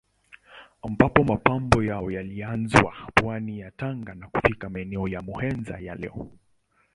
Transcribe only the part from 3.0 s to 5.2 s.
pwani ya Tanga na kufika maeneo